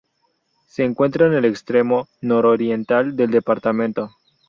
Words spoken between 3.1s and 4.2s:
del departamento.